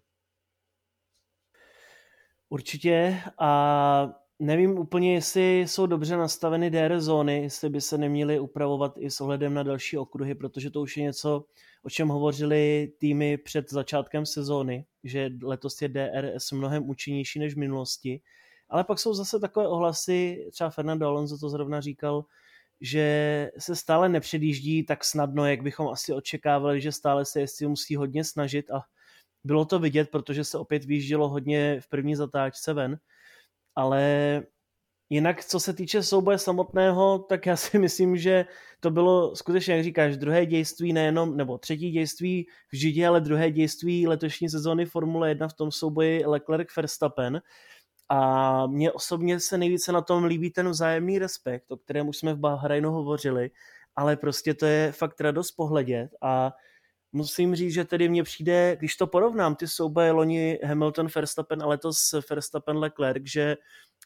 [2.49, 8.93] Určitě a nevím úplně, jestli jsou dobře nastaveny DR zóny, jestli by se neměly upravovat
[8.97, 11.45] i s ohledem na další okruhy, protože to už je něco,
[11.83, 17.57] o čem hovořili týmy před začátkem sezóny, že letos je DRS mnohem účinnější než v
[17.57, 18.21] minulosti.
[18.69, 22.25] Ale pak jsou zase takové ohlasy, třeba Fernando Alonso to zrovna říkal,
[22.81, 27.95] že se stále nepředjíždí tak snadno, jak bychom asi očekávali, že stále se jestli musí
[27.95, 28.81] hodně snažit a
[29.43, 32.97] bylo to vidět, protože se opět vyjíždělo hodně v první zatáčce ven,
[33.75, 34.43] ale
[35.09, 38.45] jinak, co se týče souboje samotného, tak já si myslím, že
[38.79, 43.51] to bylo skutečně, jak říkáš, druhé dějství nejenom, nebo třetí dějství v Židě, ale druhé
[43.51, 47.41] dějství letošní sezóny Formule 1 v tom souboji Leclerc-Verstappen.
[48.09, 52.33] A mně osobně se nejvíce na tom líbí ten vzájemný respekt, o kterém už jsme
[52.33, 53.51] v Bahrajnu hovořili,
[53.95, 56.51] ale prostě to je fakt radost pohledět a
[57.11, 61.65] musím říct, že tedy mně přijde, když to porovnám, ty souboje loni Hamilton, Verstappen a
[61.65, 63.57] letos Verstappen Leclerc, že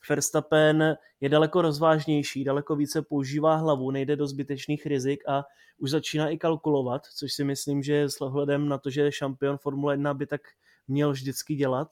[0.10, 5.44] Verstappen je daleko rozvážnější, daleko více používá hlavu, nejde do zbytečných rizik a
[5.78, 9.58] už začíná i kalkulovat, což si myslím, že s ohledem na to, že je šampion
[9.58, 10.42] Formule 1 by tak
[10.88, 11.88] měl vždycky dělat.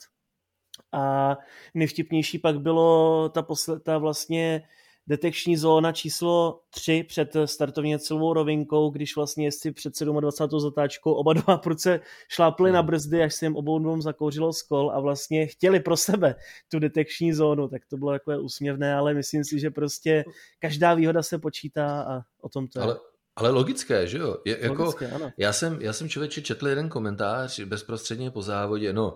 [0.92, 1.38] A
[1.74, 4.64] nejvtipnější pak bylo ta, posled, ta vlastně
[5.08, 10.60] detekční zóna číslo 3 před startovně celou rovinkou, když vlastně jestli před 27.
[10.60, 12.88] zatáčkou oba dva pruce šlápli na hmm.
[12.88, 16.36] brzdy, až se jim obou dvou zakouřilo skol a vlastně chtěli pro sebe
[16.72, 20.24] tu detekční zónu, tak to bylo takové úsměvné, ale myslím si, že prostě
[20.60, 22.84] každá výhoda se počítá a o tom to je.
[22.84, 23.00] Ale...
[23.36, 24.38] Ale logické, že jo?
[24.46, 25.32] Je, jako, logické, ano.
[25.38, 29.16] Já jsem, já jsem člověče četl jeden komentář bezprostředně po závodě, no,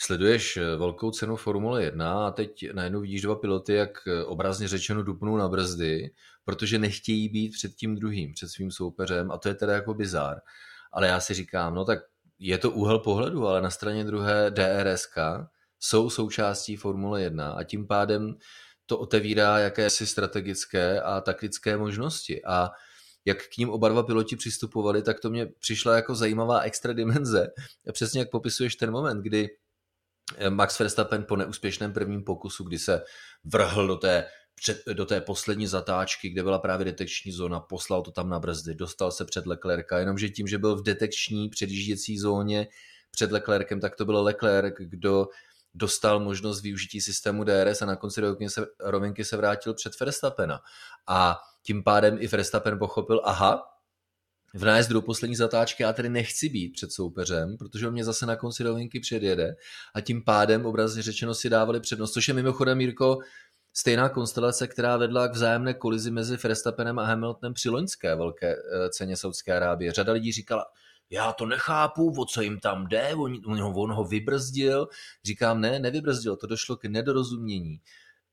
[0.00, 4.68] sleduješ eh, velkou cenu Formule 1 a teď najednou vidíš dva piloty, jak eh, obrazně
[4.68, 6.10] řečeno dupnou na brzdy,
[6.44, 10.40] protože nechtějí být před tím druhým, před svým soupeřem a to je teda jako bizár.
[10.92, 11.98] Ale já si říkám, no tak
[12.38, 15.18] je to úhel pohledu, ale na straně druhé DRSK
[15.80, 18.34] jsou součástí Formule 1 a tím pádem
[18.86, 22.70] to otevírá jakési strategické a taktické možnosti a
[23.24, 27.46] jak k ním oba dva piloti přistupovali, tak to mě přišla jako zajímavá extra dimenze.
[27.92, 29.48] Přesně jak popisuješ ten moment, kdy
[30.48, 33.02] Max Verstappen po neúspěšném prvním pokusu, kdy se
[33.44, 38.10] vrhl do té, před, do té poslední zatáčky, kde byla právě detekční zóna, poslal to
[38.10, 42.68] tam na brzdy, dostal se před Leclerca, jenomže tím, že byl v detekční předjížděcí zóně
[43.10, 45.26] před Leclercem, tak to byl Leclerc, kdo
[45.74, 50.60] dostal možnost využití systému DRS a na konci se, rovinky se vrátil před Verstappena.
[51.06, 53.62] A tím pádem i Verstappen pochopil, aha,
[54.54, 58.26] v nájezdu do poslední zatáčky já tedy nechci být před soupeřem, protože on mě zase
[58.26, 59.56] na konci rovinky předjede
[59.94, 63.18] a tím pádem obrazně řečeno si dávali přednost, což je mimochodem, Mírko,
[63.72, 68.88] stejná konstelace, která vedla k vzájemné kolizi mezi Verstappenem a Hamiltonem při loňské velké eh,
[68.88, 69.92] ceně Saudské Arábie.
[69.92, 70.64] Řada lidí říkala,
[71.10, 74.88] já to nechápu, o co jim tam jde, on, on, ho, on ho vybrzdil.
[75.24, 77.80] Říkám, ne, nevybrzdil, to došlo k nedorozumění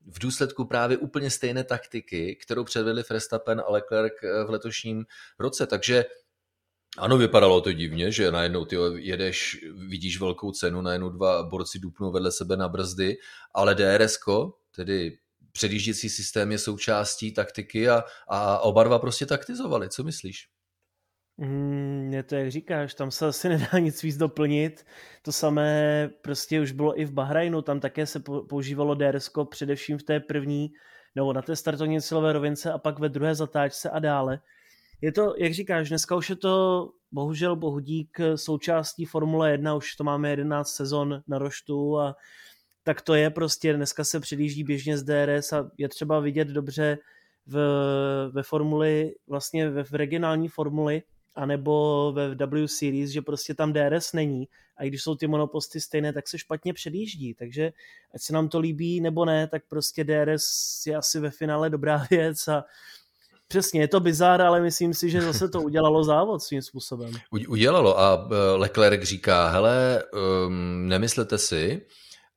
[0.06, 5.04] v důsledku právě úplně stejné taktiky, kterou předvedli Verstappen a Leclerc eh, v letošním
[5.38, 5.66] roce.
[5.66, 6.04] Takže
[6.98, 12.12] ano, vypadalo to divně, že najednou ty jedeš, vidíš velkou cenu, najednou dva borci dupnou
[12.12, 13.16] vedle sebe na brzdy,
[13.54, 14.18] ale DRS,
[14.76, 15.18] tedy
[15.52, 19.88] předjížděcí systém je součástí taktiky a, a oba dva prostě taktizovali.
[19.88, 20.48] Co myslíš?
[21.38, 24.86] Mm, je to, jak říkáš, tam se asi nedá nic víc doplnit.
[25.22, 30.02] To samé prostě už bylo i v Bahrajnu, tam také se používalo DRS především v
[30.02, 30.72] té první,
[31.14, 34.40] nebo na té startovní silové rovince a pak ve druhé zatáčce a dále.
[35.00, 40.04] Je to, jak říkáš, dneska už je to bohužel bohudík součástí Formule 1, už to
[40.04, 42.16] máme 11 sezon na roštu a
[42.82, 46.98] tak to je prostě, dneska se předjíždí běžně z DRS a je třeba vidět dobře
[47.46, 47.58] v,
[48.32, 51.02] ve formuli, vlastně ve v regionální formuli,
[51.36, 55.80] anebo ve W Series, že prostě tam DRS není a i když jsou ty monoposty
[55.80, 57.72] stejné, tak se špatně předjíždí, takže
[58.14, 60.46] ať se nám to líbí nebo ne, tak prostě DRS
[60.86, 62.64] je asi ve finále dobrá věc a
[63.48, 67.12] Přesně, je to bizár, ale myslím si, že zase to udělalo závod svým způsobem.
[67.48, 70.02] Udělalo a eh, Leclerc říká, hele,
[70.46, 71.86] um, nemyslete si,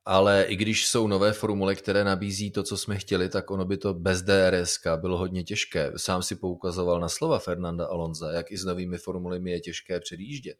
[0.04, 3.76] ale i když jsou nové formule, které nabízí to, co jsme chtěli, tak ono by
[3.76, 5.92] to bez DRS bylo hodně těžké.
[5.96, 10.56] Sám si poukazoval na slova Fernanda Alonza, jak i s novými formulemi je těžké předjíždět.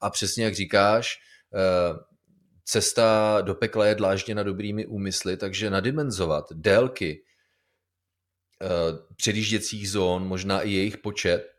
[0.00, 1.18] A přesně jak říkáš,
[1.54, 1.94] eh,
[2.64, 7.22] cesta do pekla je dlážděna dobrými úmysly, takže nadimenzovat délky
[9.16, 11.51] předjížděcích zón, možná i jejich počet,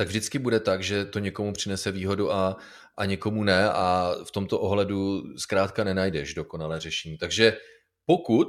[0.00, 2.56] tak vždycky bude tak, že to někomu přinese výhodu a,
[2.96, 7.18] a někomu ne a v tomto ohledu zkrátka nenajdeš dokonalé řešení.
[7.18, 7.56] Takže
[8.06, 8.48] pokud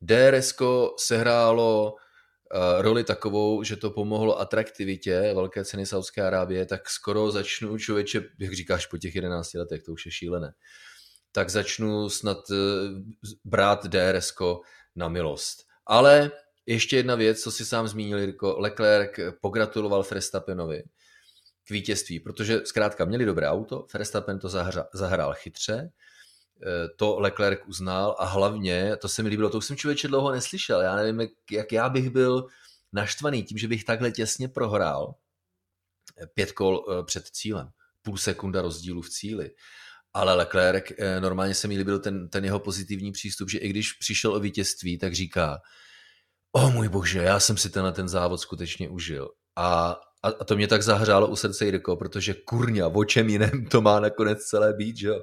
[0.00, 0.54] DRS
[0.98, 7.78] sehrálo uh, roli takovou, že to pomohlo atraktivitě velké ceny Saudské Arábie, tak skoro začnu
[7.78, 10.52] člověče, jak říkáš, po těch 11 letech, to už je šílené,
[11.32, 12.56] tak začnu snad uh,
[13.44, 14.32] brát DRS
[14.96, 15.66] na milost.
[15.86, 16.30] Ale
[16.66, 20.82] ještě jedna věc, co si sám zmínil, Jirko, Leclerc pogratuloval Verstappenovi
[21.64, 25.90] k vítězství, protože zkrátka měli dobré auto, Verstappen to zahra, zahrál chytře,
[26.62, 30.32] eh, to Leclerc uznal a hlavně, to se mi líbilo, to už jsem člověče dlouho
[30.32, 32.46] neslyšel, já nevím, jak, jak já bych byl
[32.92, 35.14] naštvaný tím, že bych takhle těsně prohrál
[36.34, 37.68] pět kol eh, před cílem,
[38.02, 39.50] půl sekunda rozdílu v cíli.
[40.14, 43.92] Ale Leclerc, eh, normálně se mi líbil ten, ten jeho pozitivní přístup, že i když
[43.92, 45.60] přišel o vítězství, tak říká,
[46.52, 49.30] o můj bože, já jsem si tenhle ten závod skutečně užil.
[49.56, 53.66] A, a, a to mě tak zahřálo u srdce Jirko, protože kurňa, o čem jiném
[53.66, 55.22] to má nakonec celé být, že jo?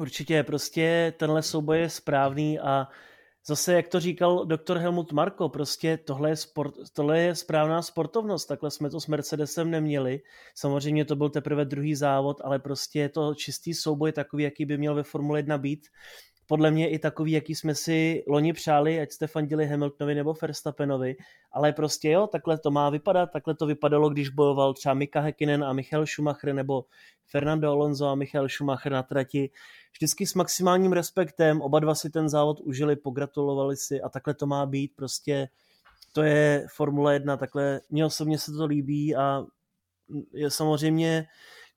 [0.00, 2.88] Určitě, prostě tenhle souboj je správný a
[3.46, 8.48] zase, jak to říkal doktor Helmut Marko, prostě tohle je, sport, tohle je správná sportovnost,
[8.48, 10.20] takhle jsme to s Mercedesem neměli.
[10.54, 14.78] Samozřejmě to byl teprve druhý závod, ale prostě je to čistý souboj takový, jaký by
[14.78, 15.86] měl ve Formule 1 být
[16.50, 21.16] podle mě i takový, jaký jsme si loni přáli, ať jste fandili Hamiltonovi nebo Verstappenovi,
[21.52, 25.64] ale prostě jo, takhle to má vypadat, takhle to vypadalo, když bojoval třeba Mika Häkkinen
[25.64, 26.84] a Michal Schumacher nebo
[27.26, 29.50] Fernando Alonso a Michal Schumacher na trati.
[29.92, 34.46] Vždycky s maximálním respektem, oba dva si ten závod užili, pogratulovali si a takhle to
[34.46, 35.48] má být, prostě
[36.12, 39.44] to je Formule 1, takhle mně osobně se to líbí a
[40.32, 41.26] je samozřejmě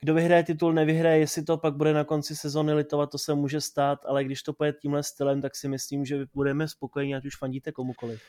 [0.01, 3.61] kdo vyhraje titul, nevyhraje, jestli to pak bude na konci sezóny litovat, to se může
[3.61, 7.37] stát, ale když to pojede tímhle stylem, tak si myslím, že budeme spokojeni, ať už
[7.37, 8.21] fandíte komukoliv.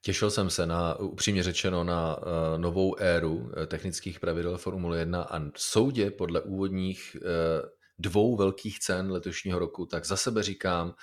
[0.00, 2.22] Těšil jsem se na, upřímně řečeno, na uh,
[2.56, 9.12] novou éru uh, technických pravidel Formule 1 a soudě podle úvodních uh, dvou velkých cen
[9.12, 10.94] letošního roku, tak za sebe říkám,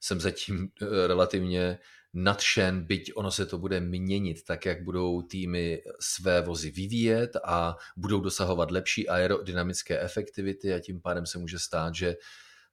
[0.00, 0.68] jsem zatím
[1.06, 1.78] relativně
[2.16, 7.76] nadšen, byť ono se to bude měnit tak, jak budou týmy své vozy vyvíjet a
[7.96, 12.16] budou dosahovat lepší aerodynamické efektivity a tím pádem se může stát, že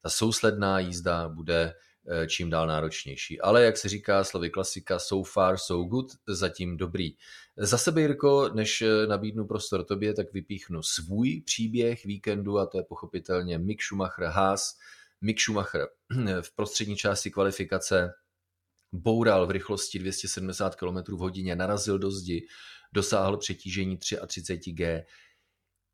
[0.02, 1.74] ta sousledná jízda bude
[2.08, 3.42] eh, čím dál náročnější.
[3.42, 7.16] Ale jak se říká slovy klasika, so far, so good, zatím dobrý.
[7.58, 12.78] Za sebe, Jirko, než eh, nabídnu prostor tobě, tak vypíchnu svůj příběh víkendu a to
[12.78, 14.78] je pochopitelně Mick Schumacher Haas.
[15.24, 15.88] Mick Schumacher
[16.42, 18.14] v prostřední části kvalifikace
[18.92, 22.48] boural v rychlosti 270 km v hodině, narazil do zdi,
[22.94, 25.06] dosáhl přetížení 33 G.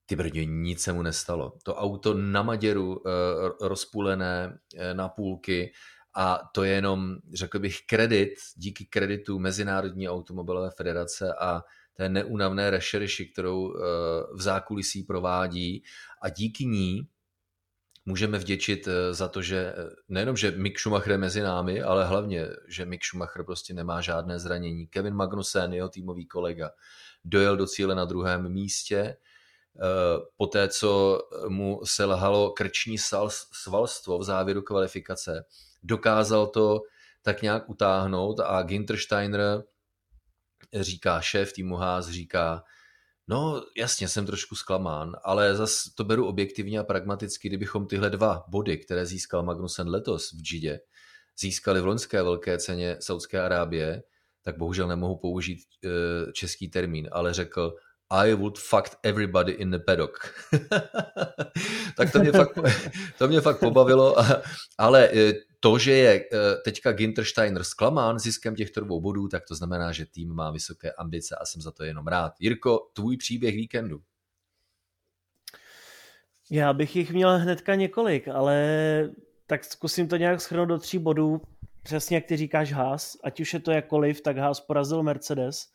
[0.06, 1.54] Ty brdě, nic se mu nestalo.
[1.64, 3.12] To auto na Maděru eh,
[3.68, 5.72] rozpůlené eh, na půlky
[6.16, 11.62] a to je jenom, řekl bych, kredit, díky kreditu Mezinárodní automobilové federace a
[11.94, 13.80] té neúnavné rešerši, kterou eh,
[14.36, 15.84] v zákulisí provádí
[16.22, 17.08] a díky ní
[18.06, 22.06] můžeme vděčit eh, za to, že eh, nejenom, že Mick Schumacher je mezi námi, ale
[22.06, 24.88] hlavně, že Mick Schumacher prostě nemá žádné zranění.
[24.88, 26.72] Kevin Magnussen, jeho týmový kolega,
[27.26, 29.18] dojel do cíle na druhém místě, eh,
[30.38, 32.98] poté co mu selhalo krční
[33.52, 35.46] svalstvo v závěru kvalifikace,
[35.84, 36.82] dokázal to
[37.22, 39.64] tak nějak utáhnout a Ginter Steiner
[40.74, 42.64] říká, šéf týmu Haas říká,
[43.30, 48.44] No jasně, jsem trošku zklamán, ale zas to beru objektivně a pragmaticky, kdybychom tyhle dva
[48.48, 50.80] body, které získal Magnussen letos v Gidě,
[51.40, 54.04] získali v loňské velké ceně Saudské Arábie,
[54.44, 55.90] tak bohužel nemohu použít e,
[56.34, 57.76] český termín, ale řekl
[58.10, 60.34] I would fuck everybody in the paddock.
[61.98, 62.60] tak to mě, fakt,
[63.18, 64.16] to mě fakt pobavilo,
[64.78, 69.56] ale e, to, že je eh, teďka Gintersteiner zklamán ziskem těchto dvou bodů, tak to
[69.56, 72.34] znamená, že tým má vysoké ambice a jsem za to jenom rád.
[72.40, 74.02] Jirko, tvůj příběh víkendu.
[76.52, 79.10] Já bych jich měl hnedka několik, ale
[79.48, 81.42] tak zkusím to nějak schrnout do tří bodů.
[81.84, 85.66] Přesně jak ty říkáš Haas, ať už je to jakkoliv, tak Haas porazil Mercedes.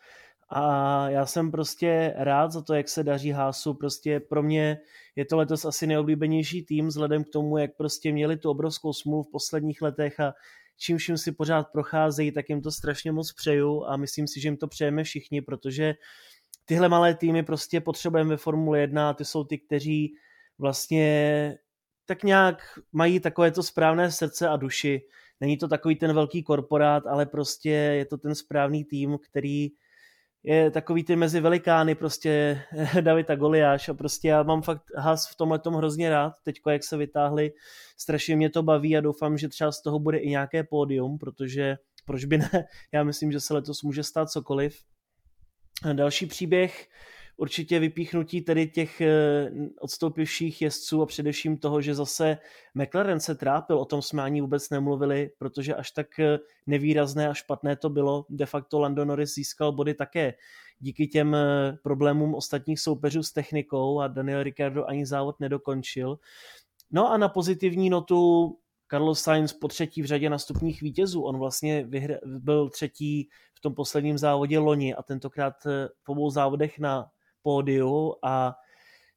[0.49, 3.75] A já jsem prostě rád za to, jak se daří Hásu.
[3.75, 4.79] Prostě pro mě
[5.17, 9.23] je to letos asi neoblíbenější tým, vzhledem k tomu, jak prostě měli tu obrovskou smůlu
[9.23, 10.35] v posledních letech a
[10.77, 14.49] čím vším si pořád procházejí, tak jim to strašně moc přeju a myslím si, že
[14.49, 15.95] jim to přejeme všichni, protože
[16.65, 20.15] tyhle malé týmy prostě potřebujeme ve Formule 1 a ty jsou ty, kteří
[20.59, 21.59] vlastně
[22.07, 25.03] tak nějak mají takové to správné srdce a duši.
[25.41, 29.69] Není to takový ten velký korporát, ale prostě je to ten správný tým, který
[30.45, 32.63] je takový ty mezi velikány, prostě
[33.01, 36.71] David a Goliáš a prostě já mám fakt has v tomhle tom hrozně rád, teďko
[36.71, 37.53] jak se vytáhli,
[37.99, 41.77] strašně mě to baví a doufám, že třeba z toho bude i nějaké pódium, protože
[42.07, 42.51] proč by ne?
[42.93, 44.79] Já myslím, že se letos může stát cokoliv.
[45.93, 46.87] Další příběh,
[47.37, 52.39] určitě vypíchnutí tedy těch eh, odstoupivších jezdců a především toho, že zase
[52.75, 57.35] McLaren se trápil, o tom jsme ani vůbec nemluvili, protože až tak eh, nevýrazné a
[57.35, 58.27] špatné to bylo.
[58.31, 60.35] De facto Lando Norris získal body také
[60.79, 66.19] díky těm eh, problémům ostatních soupeřů s technikou a Daniel Ricciardo ani závod nedokončil.
[66.91, 68.51] No a na pozitivní notu
[68.91, 71.23] Carlos Sainz po třetí v řadě nastupních vítězů.
[71.23, 75.55] On vlastně vyhr- byl třetí v tom posledním závodě loni a tentokrát
[76.03, 77.07] v obou závodech na
[77.45, 78.57] pódiu a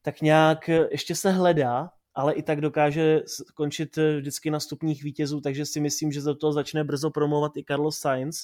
[0.01, 3.21] tak nějak ještě se hledá, ale i tak dokáže
[3.55, 7.63] končit vždycky na stupních vítězů, takže si myslím, že za to začne brzo promovat i
[7.63, 8.43] Carlos Sainz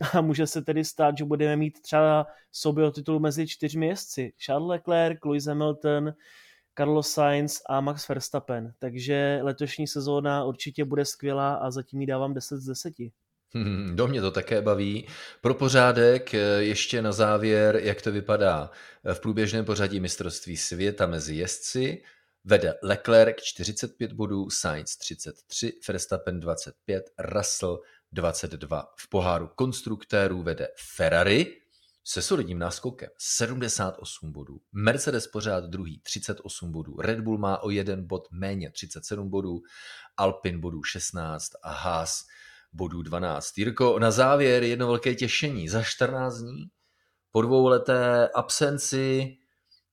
[0.12, 4.32] a může se tedy stát, že budeme mít třeba souboj o titul mezi čtyřmi jezdci.
[4.44, 6.12] Charles Leclerc, Lewis Hamilton,
[6.78, 8.72] Carlos Sainz a Max Verstappen.
[8.78, 12.94] Takže letošní sezóna určitě bude skvělá a zatím jí dávám 10 z 10.
[13.64, 15.06] Hmm, do mě to také baví.
[15.40, 18.70] Pro pořádek eh, ještě na závěr, jak to vypadá
[19.14, 22.02] v průběžném pořadí mistrovství světa mezi jezdci.
[22.44, 27.80] Vede Leclerc 45 bodů, Sainz 33, Verstappen 25, Russell
[28.12, 28.94] 22.
[28.98, 31.56] V poháru konstruktérů vede Ferrari
[32.04, 38.06] se solidním náskokem 78 bodů, Mercedes pořád druhý 38 bodů, Red Bull má o jeden
[38.06, 39.62] bod méně 37 bodů,
[40.16, 42.24] Alpin bodů 16 a Haas
[42.76, 43.58] bodů 12.
[43.58, 45.68] Jirko, na závěr jedno velké těšení.
[45.68, 46.64] Za 14 dní
[47.30, 49.36] po dvouleté absenci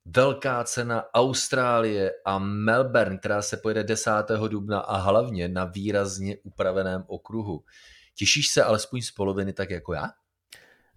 [0.06, 4.12] velká cena Austrálie a Melbourne, která se pojede 10.
[4.48, 7.64] dubna a hlavně na výrazně upraveném okruhu.
[8.16, 10.10] Těšíš se alespoň z poloviny tak jako já?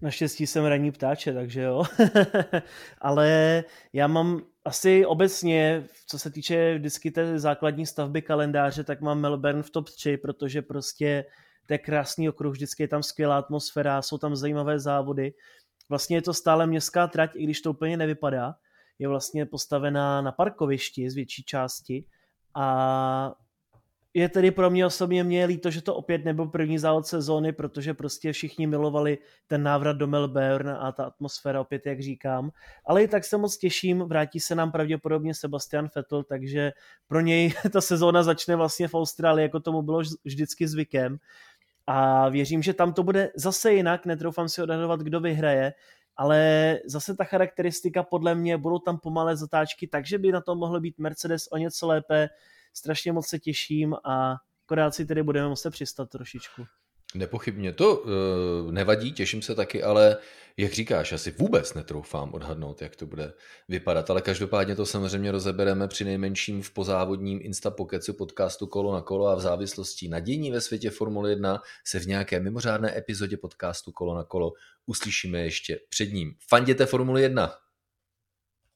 [0.01, 1.83] Naštěstí jsem ranní ptáče, takže jo.
[3.01, 3.63] Ale
[3.93, 9.63] já mám asi obecně, co se týče vždycky té základní stavby kalendáře, tak mám Melbourne
[9.63, 11.25] v top 3, protože prostě
[11.67, 15.33] to je krásný okruh, vždycky je tam skvělá atmosféra, jsou tam zajímavé závody.
[15.89, 18.55] Vlastně je to stále městská trať, i když to úplně nevypadá.
[18.99, 22.05] Je vlastně postavená na parkovišti z větší části
[22.55, 23.35] a
[24.13, 27.93] je tedy pro mě osobně mě líto, že to opět nebyl první závod sezóny, protože
[27.93, 32.51] prostě všichni milovali ten návrat do Melbourne a ta atmosféra opět, jak říkám.
[32.85, 36.71] Ale i tak se moc těším, vrátí se nám pravděpodobně Sebastian Vettel, takže
[37.07, 41.17] pro něj ta sezóna začne vlastně v Austrálii, jako tomu bylo vždycky zvykem
[41.87, 45.73] a věřím, že tam to bude zase jinak, netroufám si odhadovat, kdo vyhraje,
[46.15, 50.79] ale zase ta charakteristika podle mě, budou tam pomalé zatáčky, takže by na to mohl
[50.79, 52.29] být Mercedes o něco lépe,
[52.73, 54.35] strašně moc se těším a
[54.65, 56.65] akorát si tedy budeme muset přistat trošičku.
[57.15, 60.17] Nepochybně to uh, nevadí, těším se taky, ale
[60.57, 63.33] jak říkáš, asi vůbec netroufám odhadnout, jak to bude
[63.69, 69.27] vypadat, ale každopádně to samozřejmě rozebereme při nejmenším v pozávodním Instapokecu podcastu Kolo na kolo
[69.27, 73.91] a v závislosti na dění ve světě Formule 1 se v nějaké mimořádné epizodě podcastu
[73.91, 74.53] Kolo na kolo
[74.85, 76.35] uslyšíme ještě před ním.
[76.49, 77.66] Fanděte Formule 1!